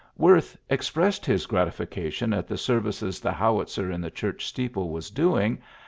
[0.17, 5.61] Worth "expressed his gratification at the services the howitzer in the church steeple was doing